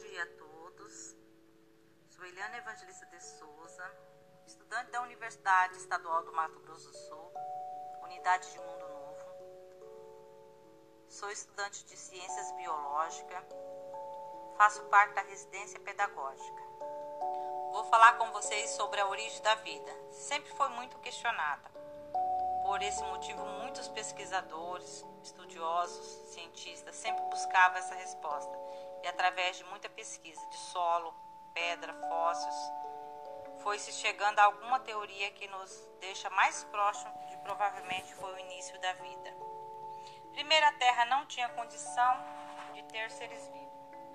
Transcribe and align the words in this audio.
dia 0.00 0.22
a 0.22 0.26
todos. 0.38 1.14
Sou 2.08 2.24
Eliana 2.24 2.56
Evangelista 2.56 3.04
de 3.06 3.22
Souza, 3.22 3.84
estudante 4.46 4.90
da 4.90 5.02
Universidade 5.02 5.76
Estadual 5.76 6.24
do 6.24 6.32
Mato 6.32 6.58
Grosso 6.60 6.90
do 6.90 6.96
Sul, 6.96 7.32
Unidade 8.02 8.50
de 8.50 8.58
Mundo 8.58 8.88
Novo. 8.88 9.26
Sou 11.06 11.30
estudante 11.30 11.84
de 11.84 11.96
Ciências 11.98 12.52
Biológicas, 12.52 13.44
faço 14.56 14.82
parte 14.84 15.14
da 15.14 15.22
residência 15.22 15.78
pedagógica. 15.80 16.62
Vou 17.72 17.84
falar 17.84 18.16
com 18.16 18.32
vocês 18.32 18.70
sobre 18.70 19.00
a 19.00 19.06
origem 19.06 19.42
da 19.42 19.54
vida. 19.56 19.92
Sempre 20.12 20.50
foi 20.54 20.68
muito 20.70 20.98
questionada. 21.00 21.70
Por 22.62 22.80
esse 22.82 23.02
motivo, 23.02 23.44
muitos 23.44 23.88
pesquisadores, 23.88 25.04
estudiosos, 25.22 26.32
cientistas 26.32 26.96
sempre 26.96 27.22
buscavam 27.24 27.78
essa 27.78 27.94
resposta 27.94 28.60
e 29.02 29.08
através 29.08 29.56
de 29.56 29.64
muita 29.64 29.88
pesquisa 29.88 30.44
de 30.46 30.56
solo, 30.56 31.14
pedra, 31.52 31.92
fósseis, 32.08 32.54
foi-se 33.62 33.92
chegando 33.92 34.38
a 34.38 34.44
alguma 34.44 34.80
teoria 34.80 35.30
que 35.32 35.46
nos 35.48 35.88
deixa 36.00 36.30
mais 36.30 36.64
próximo 36.64 37.12
de 37.28 37.36
provavelmente 37.38 38.14
foi 38.14 38.32
o 38.34 38.38
início 38.38 38.78
da 38.80 38.92
vida. 38.94 39.34
Primeiro, 40.32 40.66
a 40.66 40.72
Terra 40.72 41.04
não 41.06 41.26
tinha 41.26 41.48
condição 41.50 42.16
de 42.72 42.82
ter 42.84 43.10
seres 43.10 43.46
vivos. 43.48 43.70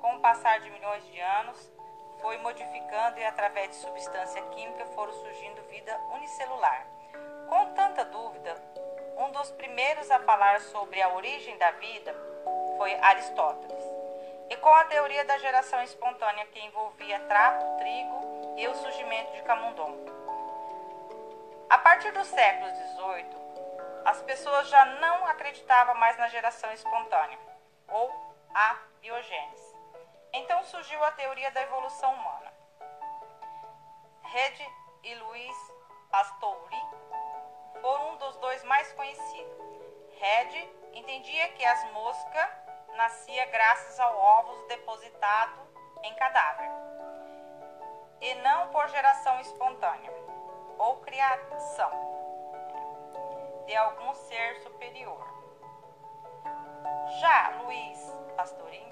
Com 0.00 0.16
o 0.16 0.20
passar 0.20 0.60
de 0.60 0.70
milhões 0.70 1.04
de 1.06 1.20
anos, 1.20 1.70
foi 2.20 2.36
modificando 2.38 3.18
e 3.18 3.24
através 3.24 3.70
de 3.70 3.76
substância 3.76 4.42
química 4.48 4.84
foram 4.86 5.12
surgindo 5.12 5.62
vida 5.68 5.98
unicelular. 6.14 6.86
Com 7.48 7.74
tanta 7.74 8.04
dúvida, 8.04 8.54
um 9.16 9.30
dos 9.32 9.50
primeiros 9.52 10.10
a 10.10 10.20
falar 10.20 10.60
sobre 10.60 11.00
a 11.00 11.14
origem 11.14 11.56
da 11.58 11.70
vida 11.72 12.14
foi 12.76 12.94
Aristóteles. 12.94 13.79
Com 14.60 14.74
a 14.74 14.84
teoria 14.84 15.24
da 15.24 15.38
geração 15.38 15.82
espontânea 15.82 16.44
que 16.46 16.60
envolvia 16.60 17.18
trapo, 17.20 17.78
trigo 17.78 18.54
e 18.58 18.68
o 18.68 18.74
surgimento 18.74 19.32
de 19.32 19.42
camundongo. 19.42 20.10
A 21.70 21.78
partir 21.78 22.10
do 22.12 22.22
século 22.24 22.68
XVIII, 22.68 24.04
as 24.04 24.20
pessoas 24.22 24.68
já 24.68 24.84
não 24.84 25.26
acreditavam 25.26 25.94
mais 25.94 26.18
na 26.18 26.28
geração 26.28 26.70
espontânea, 26.72 27.38
ou 27.88 28.34
a 28.54 28.76
biogênese. 29.00 29.76
Então 30.32 30.62
surgiu 30.64 31.02
a 31.04 31.12
teoria 31.12 31.50
da 31.52 31.62
evolução 31.62 32.12
humana. 32.12 32.52
Red 34.24 34.68
e 35.04 35.14
Luiz 35.14 35.56
Pastouri 36.10 36.82
foram 37.80 38.12
um 38.12 38.16
dos 38.16 38.36
dois 38.36 38.62
mais 38.64 38.92
conhecidos. 38.92 39.58
Red 40.18 40.68
entendia 40.92 41.48
que 41.52 41.64
as 41.64 41.92
moscas 41.92 42.69
nascia 42.96 43.46
graças 43.46 43.98
ao 44.00 44.16
ovos 44.16 44.66
depositado 44.68 45.60
em 46.02 46.14
cadáver, 46.14 46.70
e 48.20 48.34
não 48.36 48.68
por 48.68 48.88
geração 48.88 49.40
espontânea 49.40 50.12
ou 50.78 50.96
criação 50.98 51.90
de 53.66 53.76
algum 53.76 54.14
ser 54.14 54.60
superior. 54.62 55.26
Já 57.20 57.50
Luiz 57.62 57.98
Pastorin, 58.36 58.88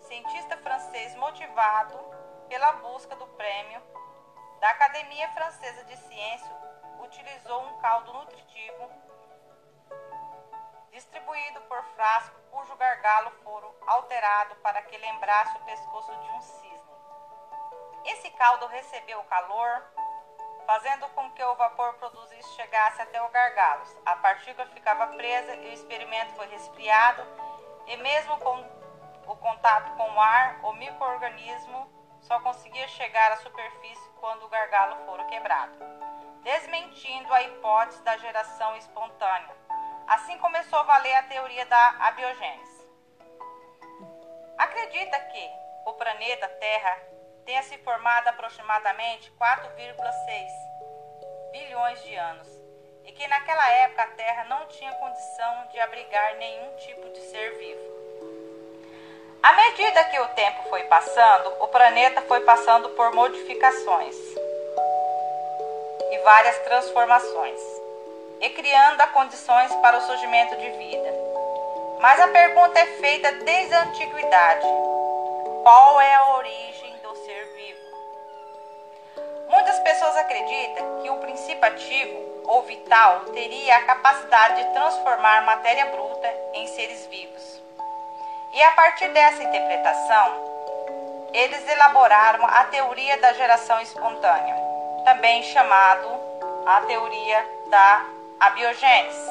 cientista 0.00 0.56
francês 0.58 1.14
motivado 1.16 1.98
pela 2.48 2.72
busca 2.72 3.14
do 3.16 3.26
prêmio 3.28 3.80
da 4.60 4.70
Academia 4.70 5.28
Francesa 5.30 5.84
de 5.84 5.96
Ciência, 5.96 6.56
utilizou 7.00 7.62
um 7.62 7.78
caldo 7.78 8.12
nutritivo 8.12 8.90
distribuído 11.08 11.60
por 11.62 11.82
frasco 11.96 12.36
cujo 12.50 12.76
gargalo 12.76 13.30
fora 13.42 13.66
alterado 13.86 14.54
para 14.56 14.82
que 14.82 14.96
lembrasse 14.98 15.56
o 15.56 15.64
pescoço 15.64 16.14
de 16.14 16.30
um 16.30 16.40
cisne. 16.42 16.78
Esse 18.04 18.30
caldo 18.32 18.66
recebeu 18.66 19.22
calor, 19.24 19.82
fazendo 20.66 21.08
com 21.10 21.30
que 21.30 21.42
o 21.42 21.54
vapor 21.56 21.94
produzisse 21.94 22.54
chegasse 22.56 23.00
até 23.00 23.22
o 23.22 23.28
gargalo. 23.30 23.84
A 24.04 24.16
partícula 24.16 24.66
ficava 24.68 25.06
presa 25.08 25.54
e 25.56 25.70
o 25.70 25.72
experimento 25.72 26.34
foi 26.34 26.46
resfriado, 26.48 27.22
e 27.86 27.96
mesmo 27.96 28.38
com 28.38 28.60
o 29.26 29.36
contato 29.36 29.96
com 29.96 30.10
o 30.10 30.20
ar, 30.20 30.60
o 30.62 30.72
microorganismo 30.74 31.90
só 32.20 32.38
conseguia 32.40 32.86
chegar 32.88 33.32
à 33.32 33.36
superfície 33.36 34.10
quando 34.20 34.44
o 34.44 34.48
gargalo 34.48 35.06
fora 35.06 35.24
quebrado, 35.24 35.72
desmentindo 36.42 37.32
a 37.32 37.42
hipótese 37.42 38.02
da 38.02 38.16
geração 38.18 38.76
espontânea 38.76 39.67
Assim 40.08 40.38
começou 40.38 40.78
a 40.78 40.84
valer 40.84 41.14
a 41.16 41.22
teoria 41.24 41.66
da 41.66 41.88
abiogênese. 42.00 42.88
Acredita 44.56 45.20
que 45.20 45.50
o 45.84 45.92
planeta 45.92 46.48
Terra 46.48 46.98
tenha 47.44 47.62
se 47.64 47.76
formado 47.78 48.26
aproximadamente 48.28 49.30
4,6 49.32 50.48
bilhões 51.52 52.02
de 52.04 52.14
anos 52.14 52.48
e 53.04 53.12
que 53.12 53.28
naquela 53.28 53.70
época 53.70 54.02
a 54.02 54.06
Terra 54.06 54.44
não 54.44 54.66
tinha 54.68 54.90
condição 54.94 55.66
de 55.72 55.78
abrigar 55.78 56.36
nenhum 56.36 56.74
tipo 56.76 57.06
de 57.10 57.20
ser 57.20 57.58
vivo. 57.58 57.98
À 59.42 59.52
medida 59.52 60.04
que 60.04 60.20
o 60.20 60.28
tempo 60.28 60.70
foi 60.70 60.84
passando, 60.84 61.62
o 61.62 61.68
planeta 61.68 62.22
foi 62.22 62.40
passando 62.40 62.88
por 62.90 63.12
modificações 63.12 64.16
e 66.10 66.18
várias 66.20 66.58
transformações 66.60 67.87
e 68.40 68.50
criando 68.50 69.00
as 69.00 69.10
condições 69.10 69.74
para 69.76 69.98
o 69.98 70.00
surgimento 70.02 70.56
de 70.56 70.70
vida. 70.70 71.14
Mas 72.00 72.20
a 72.20 72.28
pergunta 72.28 72.78
é 72.78 72.86
feita 72.86 73.32
desde 73.32 73.74
a 73.74 73.82
antiguidade: 73.82 74.66
qual 75.62 76.00
é 76.00 76.14
a 76.14 76.36
origem 76.36 76.96
do 77.02 77.14
ser 77.16 77.44
vivo? 77.56 77.78
Muitas 79.50 79.78
pessoas 79.80 80.16
acreditam 80.16 81.02
que 81.02 81.10
o 81.10 81.16
princípio 81.18 81.64
ativo 81.64 82.28
ou 82.46 82.62
vital 82.62 83.20
teria 83.32 83.76
a 83.76 83.84
capacidade 83.84 84.62
de 84.62 84.72
transformar 84.72 85.42
matéria 85.42 85.86
bruta 85.86 86.32
em 86.54 86.66
seres 86.68 87.06
vivos. 87.06 87.62
E 88.54 88.62
a 88.62 88.70
partir 88.72 89.08
dessa 89.08 89.42
interpretação, 89.42 90.48
eles 91.32 91.68
elaboraram 91.68 92.46
a 92.46 92.64
teoria 92.64 93.18
da 93.18 93.32
geração 93.34 93.80
espontânea, 93.80 94.56
também 95.04 95.42
chamado 95.42 96.08
a 96.66 96.80
teoria 96.82 97.46
da 97.68 98.17
a 98.40 98.50
biogênese, 98.50 99.30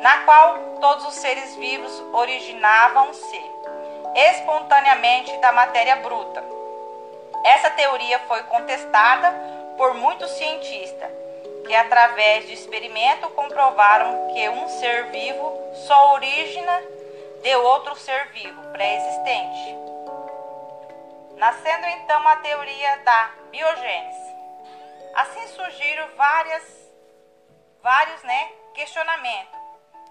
na 0.00 0.18
qual 0.24 0.58
todos 0.80 1.06
os 1.08 1.14
seres 1.14 1.56
vivos 1.56 1.92
originavam-se 2.12 3.42
espontaneamente 4.14 5.36
da 5.38 5.52
matéria 5.52 5.96
bruta. 5.96 6.42
Essa 7.44 7.70
teoria 7.70 8.18
foi 8.20 8.42
contestada 8.44 9.32
por 9.76 9.94
muitos 9.94 10.30
cientistas, 10.32 11.10
que 11.66 11.74
através 11.74 12.46
de 12.46 12.52
experimento 12.52 13.30
comprovaram 13.30 14.28
que 14.34 14.48
um 14.48 14.68
ser 14.68 15.04
vivo 15.06 15.74
só 15.86 16.14
origina 16.14 16.82
de 17.42 17.54
outro 17.56 17.96
ser 17.96 18.28
vivo 18.32 18.60
pré-existente. 18.72 19.76
Nascendo 21.36 21.86
então 21.86 22.28
a 22.28 22.36
teoria 22.36 22.96
da 22.98 23.30
biogênese. 23.50 24.34
Assim 25.14 25.46
surgiram 25.48 26.08
várias 26.16 26.79
vários 27.82 28.22
né, 28.22 28.52
questionamentos 28.74 29.58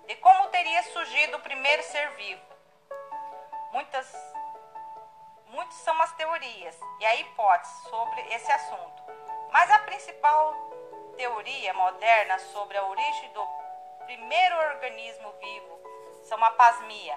de 0.07 0.15
como 0.15 0.47
teria 0.47 0.81
surgido 0.83 1.37
o 1.37 1.41
primeiro 1.41 1.83
ser 1.83 2.09
vivo. 2.11 2.41
Muitas, 3.71 4.11
muitas 5.47 5.75
são 5.75 6.01
as 6.01 6.11
teorias 6.13 6.75
e 6.99 7.05
a 7.05 7.15
hipótese 7.17 7.83
sobre 7.83 8.21
esse 8.33 8.51
assunto. 8.51 9.03
Mas 9.51 9.69
a 9.69 9.79
principal 9.79 10.53
teoria 11.15 11.73
moderna 11.75 12.39
sobre 12.39 12.77
a 12.77 12.85
origem 12.85 13.31
do 13.33 13.47
primeiro 14.05 14.57
organismo 14.57 15.31
vivo 15.33 15.79
são 16.23 16.43
a 16.43 16.51
pasmia, 16.51 17.15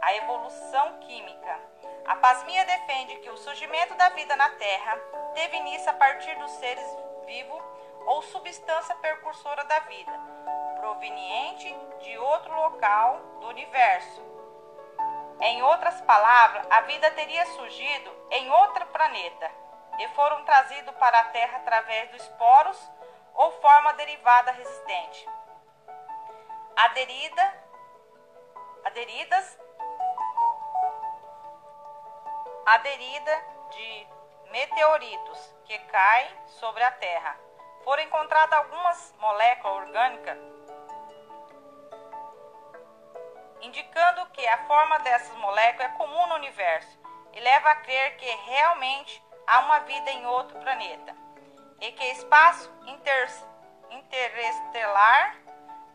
a 0.00 0.14
evolução 0.14 1.00
química. 1.00 1.60
A 2.06 2.14
pasmia 2.16 2.64
defende 2.64 3.16
que 3.16 3.30
o 3.30 3.36
surgimento 3.36 3.94
da 3.96 4.10
vida 4.10 4.36
na 4.36 4.48
Terra 4.50 4.96
teve 5.34 5.56
início 5.56 5.90
a 5.90 5.94
partir 5.94 6.36
dos 6.36 6.52
seres 6.52 6.86
vivos 7.26 7.77
ou 8.08 8.22
substância 8.22 8.94
precursora 8.96 9.62
da 9.64 9.80
vida, 9.80 10.12
proveniente 10.80 11.76
de 12.00 12.16
outro 12.16 12.54
local 12.54 13.18
do 13.38 13.48
universo. 13.48 14.22
Em 15.42 15.62
outras 15.62 16.00
palavras, 16.00 16.66
a 16.70 16.80
vida 16.82 17.10
teria 17.10 17.44
surgido 17.48 18.10
em 18.30 18.50
outro 18.50 18.86
planeta 18.86 19.50
e 19.98 20.08
foram 20.08 20.42
trazidos 20.44 20.94
para 20.94 21.20
a 21.20 21.24
Terra 21.24 21.58
através 21.58 22.10
dos 22.10 22.26
poros 22.28 22.90
ou 23.34 23.52
forma 23.60 23.92
derivada 23.92 24.52
resistente. 24.52 25.28
Aderida, 26.76 27.64
aderidas, 28.86 29.58
aderida 32.64 33.44
de 33.70 34.06
meteoritos 34.50 35.56
que 35.66 35.78
caem 35.78 36.30
sobre 36.46 36.82
a 36.82 36.90
Terra 36.92 37.47
foram 37.84 38.02
encontradas 38.02 38.58
algumas 38.58 39.14
moléculas 39.18 39.76
orgânicas 39.86 40.38
indicando 43.60 44.26
que 44.30 44.46
a 44.46 44.66
forma 44.66 44.98
dessas 45.00 45.36
moléculas 45.36 45.92
é 45.92 45.96
comum 45.96 46.26
no 46.28 46.34
universo 46.36 46.98
e 47.32 47.40
leva 47.40 47.70
a 47.70 47.76
crer 47.76 48.16
que 48.16 48.26
realmente 48.26 49.22
há 49.46 49.60
uma 49.60 49.80
vida 49.80 50.10
em 50.10 50.26
outro 50.26 50.58
planeta 50.60 51.14
e 51.80 51.92
que 51.92 52.04
espaço 52.04 52.70
inter, 52.86 53.30
interestelar 53.90 55.36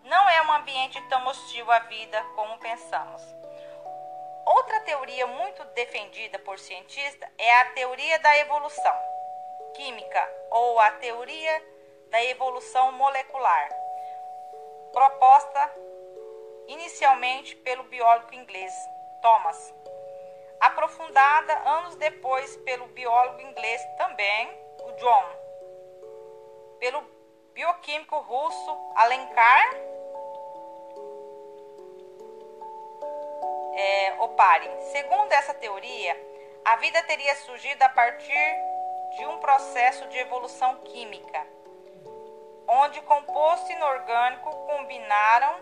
não 0.03 0.29
é 0.29 0.41
um 0.41 0.51
ambiente 0.53 1.01
tão 1.07 1.25
hostil 1.27 1.69
à 1.71 1.79
vida 1.79 2.21
como 2.35 2.57
pensamos. 2.59 3.21
Outra 4.45 4.81
teoria 4.81 5.25
muito 5.25 5.63
defendida 5.73 6.37
por 6.39 6.59
cientistas 6.59 7.29
é 7.37 7.61
a 7.61 7.65
teoria 7.71 8.19
da 8.19 8.37
evolução 8.39 8.95
química 9.73 10.29
ou 10.51 10.79
a 10.79 10.91
teoria 10.91 11.72
da 12.13 12.23
evolução 12.25 12.91
molecular, 12.91 13.69
proposta 14.91 15.75
inicialmente 16.67 17.55
pelo 17.55 17.85
biólogo 17.85 18.35
inglês 18.35 18.71
Thomas, 19.19 19.73
aprofundada 20.59 21.57
anos 21.67 21.95
depois 21.95 22.55
pelo 22.57 22.85
biólogo 22.89 23.41
inglês 23.41 23.81
também, 23.97 24.47
o 24.83 24.91
John, 24.91 25.25
pelo 26.79 27.03
bioquímico 27.51 28.19
russo 28.19 28.77
Alencar 28.95 29.73
é, 33.73 34.13
Oparin. 34.19 34.69
Segundo 34.91 35.31
essa 35.31 35.55
teoria, 35.55 36.15
a 36.63 36.75
vida 36.75 37.01
teria 37.05 37.35
surgido 37.37 37.81
a 37.81 37.89
partir 37.89 38.55
de 39.17 39.25
um 39.25 39.39
processo 39.39 40.07
de 40.09 40.19
evolução 40.19 40.77
química, 40.81 41.62
onde 42.67 43.01
composto 43.01 43.71
inorgânico 43.71 44.49
combinaram, 44.67 45.55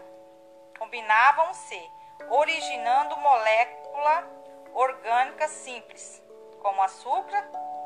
combinavam-se, 0.78 1.92
originando 2.30 3.18
molécula 3.18 4.28
orgânica 4.74 5.48
simples, 5.48 6.22
como 6.62 6.82
açúcar, 6.82 7.46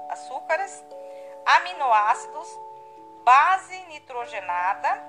açúcares, 0.09 0.83
aminoácidos, 1.45 2.47
base 3.23 3.77
nitrogenada, 3.85 5.03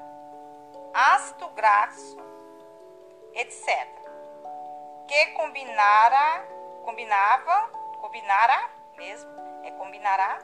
ácido 0.95 1.49
graxo, 1.51 2.17
etc. 3.35 3.89
Que 5.07 5.27
combinara, 5.33 6.47
combinava, 6.85 7.69
combinara 8.01 8.71
mesmo, 8.97 9.31
é 9.65 9.71
combinará, 9.73 10.39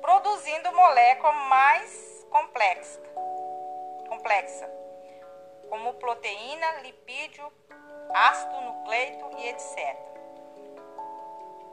produzindo 0.00 0.72
molécula 0.72 1.32
mais 1.32 2.11
complexa, 2.32 2.98
complexa, 4.08 4.66
como 5.68 5.94
proteína, 5.94 6.80
lipídio, 6.80 7.52
ácido 8.14 8.60
nucleico 8.62 9.36
e 9.36 9.48
etc. 9.48 9.96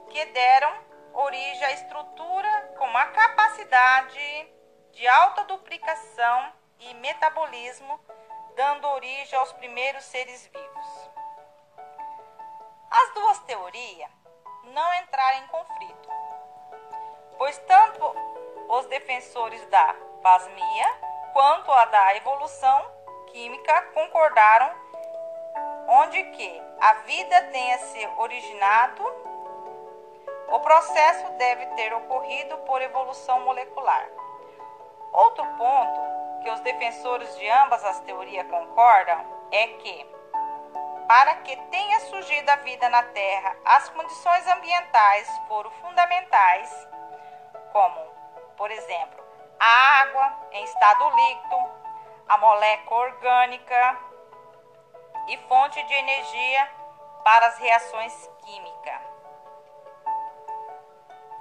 Que 0.10 0.26
deram 0.26 0.74
origem 1.14 1.64
à 1.64 1.72
estrutura 1.72 2.74
com 2.78 2.98
a 2.98 3.06
capacidade 3.06 4.54
de 4.92 5.08
alta 5.08 5.46
duplicação 5.46 6.54
e 6.80 6.94
metabolismo, 6.96 7.98
dando 8.56 8.86
origem 8.90 9.40
aos 9.40 9.54
primeiros 9.54 10.04
seres 10.04 10.46
vivos. 10.48 11.10
As 12.92 13.14
duas 13.14 13.40
teorias 13.40 14.12
não 14.66 14.94
entraram 14.96 15.40
em 15.40 15.48
conflito, 15.48 16.10
pois 17.38 17.58
tanto 17.60 18.14
os 18.68 18.86
defensores 18.88 19.66
da 19.68 20.09
pasmia 20.22 20.90
quanto 21.34 21.72
a 21.72 21.86
da 21.86 22.16
evolução 22.16 22.86
química 23.28 23.82
concordaram 23.94 24.72
onde 25.88 26.24
que 26.24 26.62
a 26.80 26.94
vida 27.06 27.42
tenha 27.52 27.78
se 27.80 28.08
originado, 28.18 29.04
o 30.50 30.60
processo 30.60 31.30
deve 31.34 31.66
ter 31.68 31.94
ocorrido 31.94 32.58
por 32.60 32.82
evolução 32.82 33.42
molecular. 33.42 34.08
Outro 35.12 35.46
ponto 35.58 36.02
que 36.44 36.50
os 36.52 36.60
defensores 36.62 37.36
de 37.38 37.50
ambas 37.50 37.84
as 37.84 38.00
teorias 38.02 38.48
concordam 38.48 39.26
é 39.52 39.68
que 39.68 40.20
para 41.08 41.36
que 41.38 41.56
tenha 41.72 42.00
surgido 42.02 42.50
a 42.52 42.56
vida 42.58 42.88
na 42.88 43.02
Terra, 43.02 43.58
as 43.66 43.90
condições 43.90 44.48
ambientais 44.48 45.28
foram 45.48 45.72
fundamentais, 45.72 46.88
como, 47.72 48.00
por 48.56 48.70
exemplo, 48.70 49.24
a 49.60 50.02
água 50.02 50.48
em 50.52 50.64
estado 50.64 51.10
líquido, 51.10 51.70
a 52.28 52.38
molécula 52.38 53.02
orgânica 53.02 53.98
e 55.28 55.38
fonte 55.48 55.82
de 55.84 55.94
energia 55.94 56.72
para 57.24 57.48
as 57.48 57.58
reações 57.58 58.30
químicas. 58.44 59.19